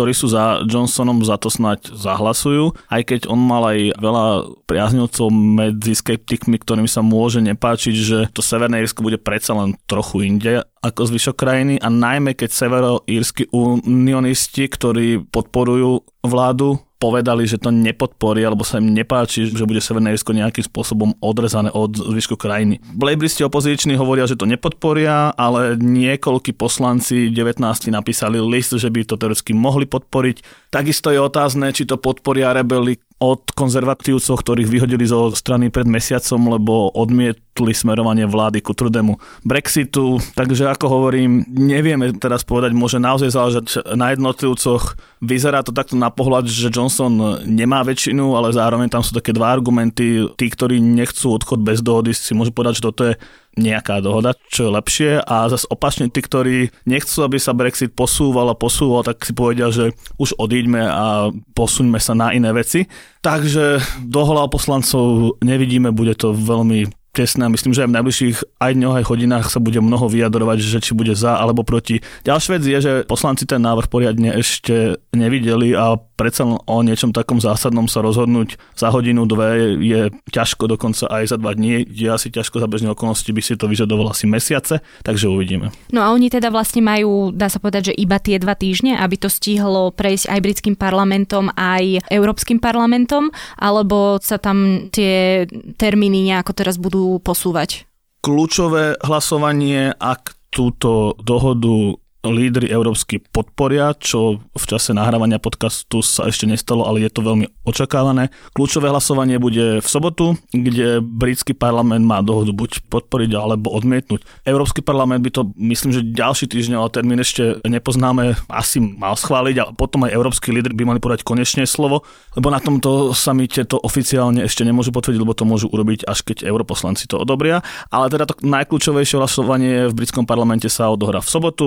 ktorí 0.00 0.16
sú 0.16 0.32
za 0.32 0.64
Johnsonom, 0.64 1.20
za 1.20 1.36
to 1.36 1.52
snať 1.52 1.92
zahlasujú, 1.92 2.72
aj 2.88 3.02
keď 3.04 3.20
on 3.28 3.36
mal 3.36 3.68
aj 3.68 4.00
veľa 4.00 4.26
priaznivcov 4.64 5.28
medzi 5.28 5.92
skeptikmi, 5.92 6.56
ktorým 6.56 6.88
sa 6.88 7.04
môže 7.04 7.44
nepáčiť, 7.44 7.92
že 7.92 8.18
to 8.32 8.40
Severné 8.40 8.80
Írsko 8.80 9.04
bude 9.04 9.20
predsa 9.20 9.52
len 9.52 9.76
trochu 9.84 10.24
inde 10.24 10.64
ako 10.80 11.04
zvyšok 11.04 11.36
krajiny. 11.36 11.74
A 11.84 11.92
najmä 11.92 12.32
keď 12.32 12.48
severoírsky 12.48 13.52
unionisti, 13.52 14.72
ktorí 14.72 15.20
podporujú 15.28 16.00
vládu, 16.24 16.80
povedali, 17.00 17.48
že 17.48 17.56
to 17.56 17.72
nepodporí 17.72 18.44
alebo 18.44 18.60
sa 18.60 18.76
im 18.76 18.92
nepáči, 18.92 19.48
že 19.48 19.64
bude 19.64 19.80
Severné 19.80 20.12
Irsko 20.12 20.36
nejakým 20.36 20.68
spôsobom 20.68 21.16
odrezané 21.24 21.72
od 21.72 21.96
zvyšku 21.96 22.36
krajiny. 22.36 22.76
Blejbristi 22.92 23.40
opoziční 23.42 23.96
hovoria, 23.96 24.28
že 24.28 24.36
to 24.36 24.44
nepodporia, 24.44 25.32
ale 25.32 25.80
niekoľkí 25.80 26.52
poslanci 26.52 27.32
19 27.32 27.64
napísali 27.88 28.36
list, 28.36 28.76
že 28.76 28.92
by 28.92 29.08
to 29.08 29.16
teoreticky 29.16 29.56
mohli 29.56 29.88
podporiť. 29.88 30.68
Takisto 30.68 31.08
je 31.08 31.18
otázne, 31.18 31.72
či 31.72 31.88
to 31.88 31.96
podporia 31.96 32.52
rebeli 32.52 33.00
od 33.20 33.52
konzervatívcov, 33.52 34.32
ktorých 34.32 34.72
vyhodili 34.72 35.04
zo 35.04 35.28
strany 35.36 35.68
pred 35.68 35.84
mesiacom, 35.84 36.56
lebo 36.56 36.88
odmietli 36.96 37.76
smerovanie 37.76 38.24
vlády 38.24 38.64
ku 38.64 38.72
trudému 38.72 39.20
Brexitu. 39.44 40.16
Takže 40.32 40.72
ako 40.72 40.88
hovorím, 40.88 41.44
nevieme 41.52 42.16
teraz 42.16 42.48
povedať, 42.48 42.72
môže 42.72 42.96
naozaj 42.96 43.28
záležať 43.28 43.64
na 43.92 44.16
jednotlivcoch. 44.16 44.96
Vyzerá 45.20 45.60
to 45.60 45.76
takto 45.76 46.00
na 46.00 46.08
pohľad, 46.08 46.48
že 46.48 46.72
Johnson 46.72 47.44
nemá 47.44 47.84
väčšinu, 47.84 48.40
ale 48.40 48.56
zároveň 48.56 48.88
tam 48.88 49.04
sú 49.04 49.12
také 49.12 49.36
dva 49.36 49.52
argumenty. 49.52 50.24
Tí, 50.40 50.46
ktorí 50.48 50.80
nechcú 50.80 51.36
odchod 51.36 51.60
bez 51.60 51.84
dohody, 51.84 52.16
si 52.16 52.32
môžu 52.32 52.56
povedať, 52.56 52.80
že 52.80 52.86
toto 52.88 53.02
je 53.04 53.20
nejaká 53.58 53.98
dohoda, 53.98 54.36
čo 54.48 54.68
je 54.68 54.74
lepšie 54.74 55.10
a 55.26 55.50
zase 55.50 55.66
opačne 55.68 56.06
tí, 56.06 56.22
ktorí 56.22 56.70
nechcú, 56.86 57.26
aby 57.26 57.36
sa 57.42 57.56
Brexit 57.56 57.92
posúval 57.92 58.52
a 58.52 58.58
posúval, 58.58 59.02
tak 59.02 59.26
si 59.26 59.34
povedia, 59.34 59.74
že 59.74 59.96
už 60.22 60.38
odíďme 60.38 60.82
a 60.86 61.34
posuňme 61.54 61.98
sa 61.98 62.14
na 62.14 62.30
iné 62.30 62.54
veci. 62.54 62.86
Takže 63.20 63.82
dohola 64.06 64.48
poslancov 64.48 65.36
nevidíme, 65.42 65.90
bude 65.90 66.14
to 66.14 66.32
veľmi 66.32 66.88
tesné 67.10 67.50
myslím, 67.50 67.74
že 67.74 67.82
aj 67.84 67.90
v 67.90 67.96
najbližších 67.98 68.36
aj 68.62 68.72
dňoch, 68.78 68.96
aj 69.02 69.08
hodinách 69.10 69.46
sa 69.50 69.58
bude 69.58 69.82
mnoho 69.82 70.06
vyjadrovať, 70.06 70.58
že 70.62 70.78
či 70.78 70.92
bude 70.94 71.18
za 71.18 71.36
alebo 71.36 71.66
proti. 71.66 71.98
Ďalšia 72.22 72.50
vec 72.54 72.62
je, 72.62 72.78
že 72.78 72.92
poslanci 73.06 73.50
ten 73.50 73.58
návrh 73.58 73.90
poriadne 73.90 74.30
ešte 74.38 75.02
nevideli 75.10 75.74
a 75.74 75.98
predsa 76.20 76.44
o 76.44 76.78
niečom 76.84 77.16
takom 77.16 77.40
zásadnom 77.40 77.88
sa 77.88 78.04
rozhodnúť 78.04 78.60
za 78.76 78.92
hodinu, 78.92 79.24
dve 79.24 79.80
je 79.80 80.12
ťažko, 80.28 80.68
dokonca 80.68 81.08
aj 81.08 81.32
za 81.32 81.36
dva 81.40 81.56
dní. 81.56 81.88
Je 81.88 82.12
asi 82.12 82.28
ťažko 82.28 82.60
za 82.60 82.68
bežné 82.68 82.92
okolnosti, 82.92 83.32
by 83.32 83.40
si 83.40 83.56
to 83.56 83.64
vyžadovalo 83.64 84.12
asi 84.12 84.28
mesiace, 84.28 84.84
takže 85.00 85.32
uvidíme. 85.32 85.72
No 85.88 86.04
a 86.04 86.12
oni 86.12 86.28
teda 86.28 86.52
vlastne 86.52 86.84
majú, 86.84 87.32
dá 87.32 87.48
sa 87.48 87.56
povedať, 87.56 87.88
že 87.88 87.94
iba 87.96 88.20
tie 88.20 88.36
dva 88.36 88.52
týždne, 88.52 89.00
aby 89.00 89.16
to 89.16 89.32
stihlo 89.32 89.88
prejsť 89.96 90.28
aj 90.28 90.40
britským 90.44 90.76
parlamentom, 90.76 91.48
aj 91.56 92.04
Európskym 92.12 92.60
parlamentom, 92.60 93.32
alebo 93.56 94.20
sa 94.20 94.36
tam 94.36 94.92
tie 94.92 95.48
termíny 95.80 96.28
nejako 96.28 96.52
teraz 96.52 96.76
budú 96.76 97.16
posúvať? 97.24 97.88
Kľúčové 98.20 99.00
hlasovanie, 99.00 99.96
ak 99.96 100.36
túto 100.52 101.16
dohodu 101.22 101.96
lídry 102.24 102.68
európsky 102.68 103.20
podporia, 103.20 103.96
čo 103.96 104.44
v 104.52 104.64
čase 104.68 104.92
nahrávania 104.92 105.40
podcastu 105.40 106.04
sa 106.04 106.28
ešte 106.28 106.44
nestalo, 106.44 106.84
ale 106.84 107.08
je 107.08 107.10
to 107.12 107.24
veľmi 107.24 107.48
očakávané. 107.64 108.28
Kľúčové 108.52 108.92
hlasovanie 108.92 109.40
bude 109.40 109.80
v 109.80 109.88
sobotu, 109.88 110.36
kde 110.52 111.00
britský 111.00 111.56
parlament 111.56 112.04
má 112.04 112.20
dohodu 112.20 112.52
buď 112.52 112.84
podporiť 112.92 113.30
alebo 113.32 113.72
odmietnúť. 113.72 114.20
Európsky 114.44 114.84
parlament 114.84 115.24
by 115.24 115.30
to, 115.32 115.42
myslím, 115.56 115.96
že 115.96 116.04
ďalší 116.12 116.44
týždeň, 116.52 116.76
ale 116.76 116.92
termín 116.92 117.20
ešte 117.20 117.56
nepoznáme, 117.64 118.36
asi 118.52 118.84
mal 118.84 119.16
schváliť 119.16 119.56
a 119.60 119.64
potom 119.72 120.04
aj 120.04 120.12
európsky 120.12 120.52
lídry 120.52 120.76
by 120.76 120.84
mali 120.84 121.00
podať 121.00 121.24
konečne 121.24 121.64
slovo, 121.64 122.04
lebo 122.36 122.52
na 122.52 122.60
tomto 122.60 123.16
samite 123.16 123.64
to 123.64 123.80
oficiálne 123.80 124.44
ešte 124.44 124.60
nemôžu 124.66 124.92
potvrdiť, 124.92 125.20
lebo 125.20 125.32
to 125.32 125.48
môžu 125.48 125.72
urobiť 125.72 126.04
až 126.04 126.20
keď 126.20 126.44
europoslanci 126.44 127.08
to 127.08 127.16
odobria. 127.16 127.64
Ale 127.88 128.12
teda 128.12 128.28
to 128.28 128.34
najkľúčovejšie 128.44 129.16
hlasovanie 129.16 129.88
v 129.88 129.96
britskom 129.96 130.28
parlamente 130.28 130.68
sa 130.68 130.92
odohrá 130.92 131.24
v 131.24 131.32
sobotu. 131.32 131.66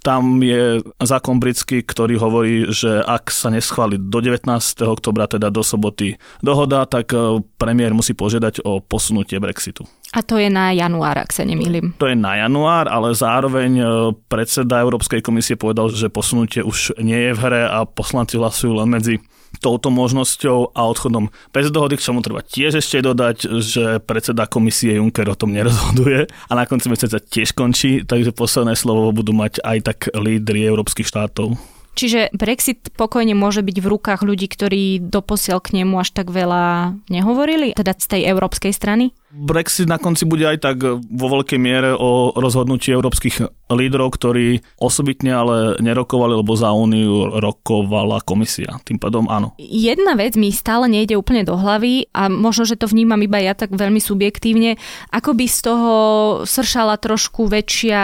Tam 0.00 0.40
je 0.40 0.80
zákon 0.96 1.36
britský, 1.36 1.84
ktorý 1.84 2.16
hovorí, 2.16 2.54
že 2.72 3.04
ak 3.04 3.28
sa 3.28 3.52
neschváli 3.52 4.00
do 4.00 4.18
19. 4.24 4.48
oktobra, 4.88 5.28
teda 5.28 5.52
do 5.52 5.60
soboty 5.60 6.16
dohoda, 6.40 6.88
tak 6.88 7.12
e, 7.12 7.44
premiér 7.60 7.92
musí 7.92 8.16
požiadať 8.16 8.64
o 8.64 8.80
posunutie 8.80 9.36
Brexitu. 9.36 9.84
A 10.12 10.20
to 10.20 10.36
je 10.36 10.52
na 10.52 10.76
január, 10.76 11.16
ak 11.16 11.32
sa 11.32 11.44
nemýlim. 11.44 11.96
To 11.96 12.04
je 12.04 12.16
na 12.16 12.36
január, 12.36 12.88
ale 12.88 13.16
zároveň 13.16 13.70
e, 13.80 13.84
predseda 14.28 14.84
Európskej 14.84 15.20
komisie 15.20 15.60
povedal, 15.60 15.92
že 15.92 16.12
posunutie 16.12 16.64
už 16.64 16.96
nie 17.00 17.16
je 17.16 17.32
v 17.36 17.40
hre 17.40 17.62
a 17.68 17.84
poslanci 17.88 18.36
hlasujú 18.36 18.76
len 18.76 18.88
medzi 18.92 19.20
touto 19.60 19.92
možnosťou 19.92 20.72
a 20.72 20.80
odchodom 20.88 21.28
bez 21.52 21.68
dohody, 21.68 21.98
k 21.98 22.04
čomu 22.08 22.24
treba 22.24 22.40
tiež 22.40 22.80
ešte 22.80 23.04
dodať, 23.04 23.36
že 23.60 23.84
predseda 24.00 24.48
komisie 24.48 24.96
Juncker 24.96 25.28
o 25.28 25.36
tom 25.36 25.52
nerozhoduje 25.52 26.30
a 26.30 26.52
na 26.54 26.64
konci 26.64 26.88
mesiaca 26.88 27.20
tiež 27.20 27.52
končí, 27.52 28.06
takže 28.06 28.32
posledné 28.32 28.78
slovo 28.78 29.12
budú 29.12 29.36
mať 29.36 29.60
aj 29.60 29.78
tak 29.84 29.98
lídry 30.14 30.64
európskych 30.64 31.08
štátov. 31.08 31.58
Čiže 31.92 32.32
Brexit 32.32 32.88
pokojne 32.96 33.36
môže 33.36 33.60
byť 33.60 33.76
v 33.78 33.90
rukách 33.92 34.20
ľudí, 34.24 34.48
ktorí 34.48 35.04
doposiaľ 35.04 35.60
k 35.60 35.82
nemu 35.82 36.00
až 36.00 36.16
tak 36.16 36.32
veľa 36.32 36.96
nehovorili, 37.12 37.76
teda 37.76 37.92
z 37.96 38.06
tej 38.08 38.22
európskej 38.32 38.72
strany? 38.72 39.12
Brexit 39.32 39.88
na 39.88 39.96
konci 39.96 40.28
bude 40.28 40.44
aj 40.44 40.58
tak 40.60 40.76
vo 40.92 41.26
veľkej 41.32 41.56
miere 41.56 41.96
o 41.96 42.36
rozhodnutí 42.36 42.92
európskych 42.92 43.68
lídrov, 43.72 44.12
ktorí 44.12 44.60
osobitne 44.76 45.32
ale 45.32 45.56
nerokovali, 45.80 46.36
lebo 46.36 46.52
za 46.52 46.68
úniu 46.72 47.40
rokovala 47.40 48.20
komisia. 48.20 48.76
Tým 48.84 49.00
pádom 49.00 49.32
áno. 49.32 49.56
Jedna 49.56 50.12
vec 50.20 50.36
mi 50.36 50.52
stále 50.52 50.84
nejde 50.88 51.16
úplne 51.16 51.48
do 51.48 51.56
hlavy 51.56 52.12
a 52.12 52.28
možno, 52.28 52.68
že 52.68 52.76
to 52.76 52.88
vnímam 52.88 53.24
iba 53.24 53.40
ja 53.40 53.56
tak 53.56 53.72
veľmi 53.72 54.04
subjektívne. 54.04 54.76
Ako 55.08 55.32
by 55.32 55.46
z 55.48 55.58
toho 55.64 55.92
sršala 56.44 57.00
trošku 57.00 57.48
väčšia 57.48 58.00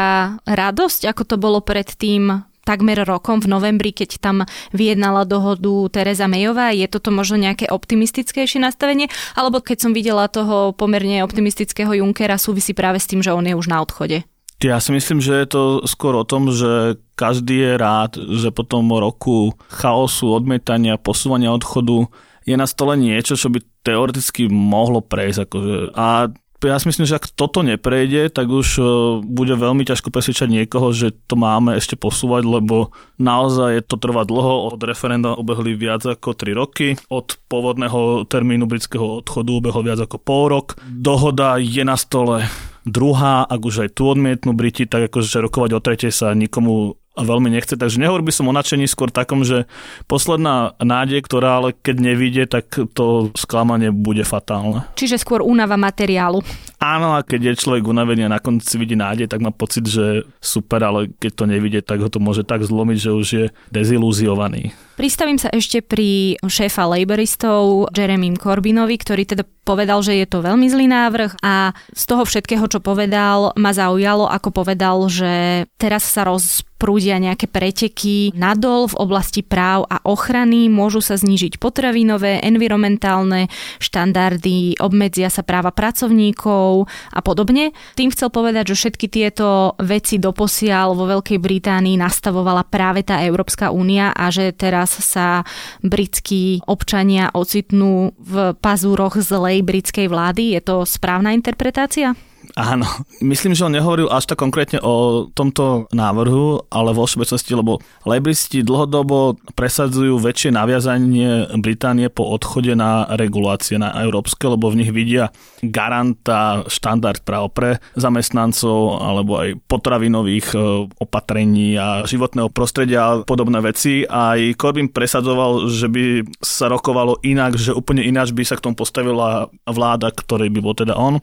radosť, 0.48 1.12
ako 1.12 1.22
to 1.28 1.36
bolo 1.36 1.60
predtým 1.60 2.48
takmer 2.68 3.00
rokom 3.08 3.40
v 3.40 3.48
novembri, 3.48 3.96
keď 3.96 4.20
tam 4.20 4.36
vyjednala 4.76 5.24
dohodu 5.24 5.88
Teresa 5.88 6.28
Mayová. 6.28 6.76
Je 6.76 6.84
toto 6.84 7.08
možno 7.08 7.40
nejaké 7.40 7.72
optimistickejšie 7.72 8.60
nastavenie? 8.60 9.08
Alebo 9.32 9.64
keď 9.64 9.88
som 9.88 9.96
videla 9.96 10.28
toho 10.28 10.76
pomerne 10.76 11.24
optimistického 11.24 11.96
Junkera, 11.96 12.36
súvisí 12.36 12.76
práve 12.76 13.00
s 13.00 13.08
tým, 13.08 13.24
že 13.24 13.32
on 13.32 13.48
je 13.48 13.56
už 13.56 13.72
na 13.72 13.80
odchode? 13.80 14.28
Ja 14.58 14.82
si 14.82 14.90
myslím, 14.90 15.22
že 15.22 15.38
je 15.38 15.48
to 15.48 15.62
skôr 15.86 16.18
o 16.18 16.26
tom, 16.26 16.50
že 16.50 16.98
každý 17.14 17.62
je 17.62 17.72
rád, 17.78 18.18
že 18.18 18.50
po 18.50 18.66
tom 18.66 18.90
roku 18.90 19.54
chaosu, 19.70 20.34
odmietania, 20.34 20.98
posúvania 20.98 21.54
odchodu 21.54 22.10
je 22.42 22.58
na 22.58 22.66
stole 22.66 22.98
niečo, 22.98 23.38
čo 23.38 23.54
by 23.54 23.62
teoreticky 23.86 24.50
mohlo 24.50 24.98
prejsť. 24.98 25.38
Akože. 25.46 25.74
A 25.94 26.34
ja 26.66 26.74
si 26.82 26.90
myslím, 26.90 27.06
že 27.06 27.22
ak 27.22 27.30
toto 27.30 27.62
neprejde, 27.62 28.34
tak 28.34 28.50
už 28.50 28.68
e, 28.78 28.82
bude 29.22 29.54
veľmi 29.54 29.86
ťažko 29.86 30.10
presvedčať 30.10 30.50
niekoho, 30.50 30.90
že 30.90 31.14
to 31.30 31.38
máme 31.38 31.78
ešte 31.78 31.94
posúvať, 31.94 32.42
lebo 32.42 32.90
naozaj 33.22 33.86
to 33.86 33.94
trvá 33.94 34.26
dlho. 34.26 34.74
Od 34.74 34.82
referenda 34.82 35.38
obehli 35.38 35.78
viac 35.78 36.02
ako 36.02 36.34
3 36.34 36.58
roky. 36.58 36.98
Od 37.06 37.38
pôvodného 37.46 38.26
termínu 38.26 38.66
britského 38.66 39.22
odchodu 39.22 39.50
ubehol 39.54 39.86
viac 39.86 40.02
ako 40.02 40.18
pol 40.18 40.50
rok. 40.50 40.66
Dohoda 40.82 41.62
je 41.62 41.86
na 41.86 41.94
stole 41.94 42.42
druhá, 42.88 43.44
ak 43.44 43.60
už 43.62 43.86
aj 43.86 43.90
tu 43.94 44.08
odmietnú 44.08 44.56
Briti, 44.56 44.88
tak 44.88 45.12
akože 45.12 45.44
rokovať 45.44 45.70
o 45.76 45.80
tretej 45.84 46.10
sa 46.10 46.32
nikomu 46.32 46.96
veľmi 47.22 47.50
nechce. 47.52 47.74
Takže 47.74 47.98
nehovor 47.98 48.22
by 48.22 48.32
som 48.34 48.50
o 48.50 48.54
nadšení 48.54 48.86
skôr 48.86 49.10
takom, 49.10 49.42
že 49.42 49.66
posledná 50.06 50.74
nádej, 50.78 51.24
ktorá 51.26 51.62
ale 51.62 51.74
keď 51.74 51.96
nevíde, 51.98 52.42
tak 52.46 52.70
to 52.94 53.34
sklamanie 53.34 53.90
bude 53.94 54.22
fatálne. 54.22 54.86
Čiže 54.94 55.20
skôr 55.20 55.42
únava 55.42 55.78
materiálu. 55.78 56.42
Áno, 56.78 57.18
a 57.18 57.26
keď 57.26 57.54
je 57.54 57.62
človek 57.66 57.90
unavený 57.90 58.30
a 58.30 58.34
na 58.38 58.42
konci 58.42 58.78
vidí 58.78 58.94
nádej, 58.94 59.26
tak 59.26 59.42
má 59.42 59.50
pocit, 59.50 59.82
že 59.82 60.22
super, 60.38 60.78
ale 60.86 61.10
keď 61.18 61.32
to 61.34 61.44
nevidie, 61.50 61.82
tak 61.82 61.98
ho 61.98 62.06
to 62.06 62.22
môže 62.22 62.46
tak 62.46 62.62
zlomiť, 62.62 62.98
že 63.02 63.10
už 63.10 63.26
je 63.26 63.44
dezilúziovaný. 63.74 64.70
Pristavím 64.94 65.38
sa 65.38 65.50
ešte 65.54 65.78
pri 65.78 66.38
šéfa 66.42 66.86
laboristov 66.86 67.90
Jeremy 67.94 68.34
Corbynovi, 68.34 68.98
ktorý 68.98 69.22
teda 69.26 69.46
povedal, 69.62 70.02
že 70.02 70.18
je 70.18 70.26
to 70.26 70.42
veľmi 70.42 70.66
zlý 70.66 70.90
návrh 70.90 71.38
a 71.38 71.70
z 71.94 72.02
toho 72.02 72.26
všetkého, 72.26 72.66
čo 72.66 72.82
povedal, 72.82 73.54
ma 73.54 73.70
zaujalo, 73.70 74.26
ako 74.26 74.50
povedal, 74.50 75.06
že 75.06 75.66
teraz 75.78 76.02
sa 76.02 76.26
roz 76.26 76.66
prúdia 76.78 77.18
nejaké 77.18 77.50
preteky 77.50 78.32
nadol 78.38 78.86
v 78.86 78.98
oblasti 79.02 79.42
práv 79.42 79.84
a 79.90 79.98
ochrany, 80.06 80.70
môžu 80.70 81.02
sa 81.02 81.18
znížiť 81.18 81.58
potravinové, 81.58 82.38
environmentálne 82.46 83.50
štandardy, 83.82 84.78
obmedzia 84.78 85.28
sa 85.28 85.42
práva 85.42 85.74
pracovníkov 85.74 86.86
a 87.10 87.20
podobne. 87.20 87.74
Tým 87.98 88.14
chcel 88.14 88.30
povedať, 88.30 88.72
že 88.72 88.78
všetky 88.86 89.06
tieto 89.10 89.74
veci 89.82 90.22
doposiaľ 90.22 90.94
vo 90.94 91.10
Veľkej 91.18 91.42
Británii 91.42 91.98
nastavovala 91.98 92.62
práve 92.64 93.02
tá 93.02 93.20
Európska 93.26 93.74
únia 93.74 94.14
a 94.14 94.30
že 94.30 94.54
teraz 94.54 94.94
sa 95.02 95.42
britskí 95.82 96.62
občania 96.70 97.34
ocitnú 97.34 98.14
v 98.14 98.54
pazúroch 98.54 99.18
zlej 99.18 99.66
britskej 99.66 100.06
vlády. 100.06 100.54
Je 100.54 100.62
to 100.62 100.86
správna 100.86 101.34
interpretácia? 101.34 102.14
Áno, 102.58 102.90
myslím, 103.22 103.54
že 103.54 103.62
on 103.62 103.70
nehovoril 103.70 104.10
až 104.10 104.34
tak 104.34 104.42
konkrétne 104.42 104.82
o 104.82 105.30
tomto 105.30 105.86
návrhu, 105.94 106.66
ale 106.74 106.90
vo 106.90 107.06
všeobecnosti, 107.06 107.54
lebo 107.54 107.78
lebristi 108.02 108.66
dlhodobo 108.66 109.38
presadzujú 109.54 110.18
väčšie 110.18 110.50
naviazanie 110.58 111.54
Británie 111.54 112.10
po 112.10 112.26
odchode 112.26 112.74
na 112.74 113.06
regulácie 113.14 113.78
na 113.78 113.94
európske, 114.02 114.50
lebo 114.50 114.74
v 114.74 114.82
nich 114.82 114.90
vidia 114.90 115.30
garanta 115.62 116.66
štandard 116.66 117.22
práv 117.22 117.54
pre 117.54 117.70
zamestnancov 117.94 119.06
alebo 119.06 119.38
aj 119.38 119.54
potravinových 119.70 120.50
e, 120.50 120.58
opatrení 120.98 121.78
a 121.78 122.02
životného 122.10 122.50
prostredia 122.50 123.00
a 123.06 123.12
podobné 123.22 123.62
veci. 123.62 124.02
Aj 124.02 124.38
Corbyn 124.58 124.90
presadzoval, 124.90 125.70
že 125.70 125.86
by 125.86 126.26
sa 126.42 126.66
rokovalo 126.66 127.22
inak, 127.22 127.54
že 127.54 127.70
úplne 127.70 128.02
ináč 128.02 128.34
by 128.34 128.42
sa 128.42 128.58
k 128.58 128.66
tomu 128.66 128.74
postavila 128.74 129.46
vláda, 129.62 130.10
ktorej 130.10 130.50
by 130.50 130.58
bol 130.58 130.74
teda 130.74 130.98
on, 130.98 131.22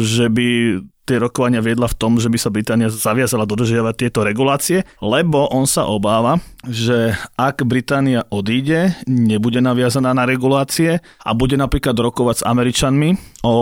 že 0.00 0.32
by 0.32 0.69
tie 1.10 1.18
rokovania 1.18 1.58
viedla 1.58 1.90
v 1.90 1.98
tom, 1.98 2.22
že 2.22 2.30
by 2.30 2.38
sa 2.38 2.54
Británia 2.54 2.86
zaviazala 2.86 3.42
dodržiavať 3.42 3.94
tieto 3.98 4.22
regulácie, 4.22 4.86
lebo 5.02 5.50
on 5.50 5.66
sa 5.66 5.90
obáva, 5.90 6.38
že 6.62 7.18
ak 7.34 7.66
Británia 7.66 8.22
odíde, 8.30 8.94
nebude 9.10 9.58
naviazaná 9.58 10.14
na 10.14 10.22
regulácie 10.22 11.02
a 11.02 11.30
bude 11.34 11.58
napríklad 11.58 11.98
rokovať 11.98 12.40
s 12.40 12.46
Američanmi 12.46 13.42
o 13.42 13.54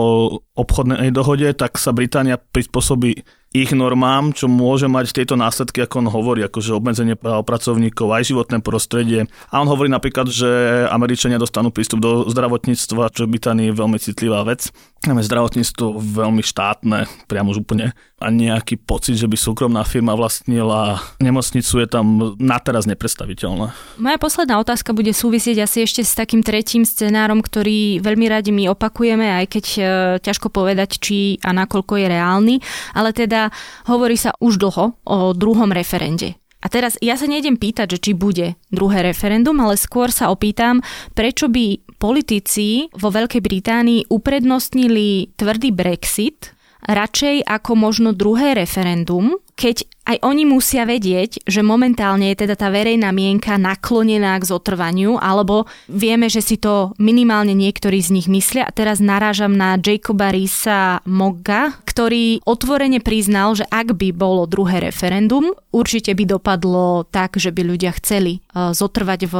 obchodnej 0.53 1.09
dohode, 1.09 1.49
tak 1.57 1.81
sa 1.81 1.89
Británia 1.89 2.37
prispôsobí 2.37 3.25
ich 3.49 3.73
normám, 3.73 4.29
čo 4.29 4.45
môže 4.45 4.85
mať 4.85 5.09
tieto 5.09 5.33
následky, 5.33 5.81
ako 5.81 6.05
on 6.05 6.09
hovorí, 6.13 6.45
akože 6.45 6.77
obmedzenie 6.77 7.17
práv 7.17 7.41
pracovníkov, 7.49 8.13
aj 8.13 8.29
životné 8.29 8.57
prostredie. 8.61 9.25
A 9.49 9.57
on 9.57 9.65
hovorí 9.65 9.89
napríklad, 9.89 10.29
že 10.29 10.85
Američania 10.85 11.41
dostanú 11.41 11.73
prístup 11.73 11.97
do 11.97 12.29
zdravotníctva, 12.29 13.09
čo 13.09 13.25
by 13.25 13.37
je 13.41 13.73
veľmi 13.73 13.97
citlivá 13.97 14.45
vec. 14.45 14.69
Zdravotníctvo 15.01 15.97
veľmi 15.97 16.45
štátne, 16.45 17.09
priamo 17.25 17.49
už 17.49 17.65
úplne. 17.65 17.97
A 18.19 18.27
nejaký 18.31 18.75
pocit, 18.75 19.15
že 19.15 19.31
by 19.31 19.39
súkromná 19.39 19.87
firma 19.87 20.11
vlastnila 20.11 20.99
nemocnicu 21.23 21.79
je 21.79 21.87
tam 21.87 22.35
na 22.35 22.59
teraz 22.59 22.83
nepredstaviteľné. 22.83 23.71
Moja 23.95 24.17
posledná 24.19 24.59
otázka 24.59 24.91
bude 24.91 25.15
súvisieť 25.15 25.63
asi 25.63 25.87
ešte 25.87 26.03
s 26.03 26.19
takým 26.19 26.43
tretím 26.43 26.83
scenárom, 26.83 27.39
ktorý 27.39 28.03
veľmi 28.03 28.27
radi 28.27 28.51
my 28.51 28.67
opakujeme, 28.75 29.23
aj 29.39 29.45
keď 29.47 29.65
e, 29.65 29.81
ťažko 30.19 30.51
povedať, 30.51 30.99
či 30.99 31.39
a 31.39 31.55
nakoľko 31.55 31.95
je 31.95 32.07
reálny, 32.11 32.55
ale 32.91 33.15
teda 33.15 33.55
hovorí 33.87 34.19
sa 34.19 34.35
už 34.43 34.59
dlho 34.59 34.99
o 35.07 35.17
druhom 35.31 35.71
referende. 35.71 36.35
A 36.59 36.67
teraz 36.67 36.99
ja 36.99 37.15
sa 37.15 37.23
nejdem 37.23 37.55
pýtať, 37.55 37.95
že 37.95 38.01
či 38.03 38.11
bude 38.11 38.59
druhé 38.67 38.99
referendum, 38.99 39.55
ale 39.63 39.79
skôr 39.79 40.11
sa 40.11 40.27
opýtam, 40.27 40.83
prečo 41.15 41.47
by 41.47 41.95
politici 41.95 42.91
vo 42.99 43.07
Veľkej 43.15 43.39
Británii 43.39 44.11
uprednostnili 44.11 45.39
tvrdý 45.39 45.71
Brexit 45.71 46.58
radšej 46.85 47.43
ako 47.43 47.71
možno 47.75 48.09
druhé 48.15 48.55
referendum, 48.55 49.35
keď 49.59 49.83
aj 50.07 50.17
oni 50.23 50.47
musia 50.47 50.87
vedieť, 50.87 51.43
že 51.43 51.59
momentálne 51.61 52.31
je 52.31 52.47
teda 52.47 52.55
tá 52.55 52.71
verejná 52.71 53.11
mienka 53.11 53.59
naklonená 53.59 54.39
k 54.39 54.47
zotrvaniu, 54.47 55.19
alebo 55.19 55.67
vieme, 55.91 56.31
že 56.31 56.39
si 56.39 56.55
to 56.57 56.95
minimálne 56.97 57.51
niektorí 57.53 57.99
z 57.99 58.15
nich 58.15 58.27
myslia. 58.31 58.65
A 58.65 58.73
teraz 58.73 59.03
narážam 59.03 59.53
na 59.53 59.75
Jacoba 59.77 60.31
Risa 60.31 61.03
Mogga, 61.05 61.77
ktorý 61.83 62.41
otvorene 62.47 63.03
priznal, 63.03 63.53
že 63.53 63.67
ak 63.67 63.93
by 63.99 64.15
bolo 64.15 64.49
druhé 64.49 64.79
referendum, 64.79 65.51
určite 65.75 66.15
by 66.15 66.39
dopadlo 66.39 67.05
tak, 67.11 67.37
že 67.37 67.53
by 67.53 67.61
ľudia 67.67 67.93
chceli 67.99 68.39
e, 68.39 68.73
zotrvať 68.73 69.21
v 69.29 69.35